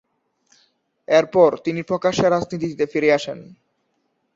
[1.07, 3.39] এরপর তিনি প্রকাশ্য রাজনীতিতে ফিরে আসেন।